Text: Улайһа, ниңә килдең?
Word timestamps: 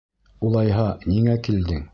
Улайһа, 0.49 0.87
ниңә 1.13 1.39
килдең? 1.49 1.89